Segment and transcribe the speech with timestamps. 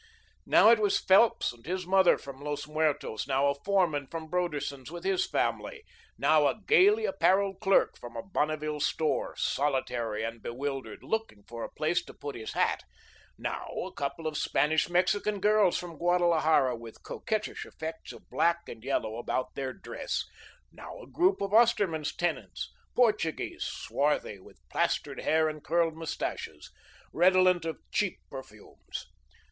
[0.47, 4.89] Now it was Phelps and his mother from Los Muertos, now a foreman from Broderson's
[4.89, 5.83] with his family,
[6.17, 11.69] now a gayly apparelled clerk from a Bonneville store, solitary and bewildered, looking for a
[11.69, 12.81] place to put his hat,
[13.37, 18.83] now a couple of Spanish Mexican girls from Guadalajara with coquettish effects of black and
[18.83, 20.25] yellow about their dress,
[20.71, 26.71] now a group of Osterman's tenants, Portuguese, swarthy, with plastered hair and curled mustaches,
[27.13, 29.05] redolent of cheap perfumes.